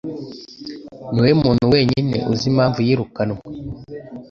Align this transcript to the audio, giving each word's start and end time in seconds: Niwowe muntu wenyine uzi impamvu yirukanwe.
Niwowe 1.11 1.33
muntu 1.43 1.63
wenyine 1.73 2.17
uzi 2.31 2.45
impamvu 2.51 2.79
yirukanwe. 2.87 3.39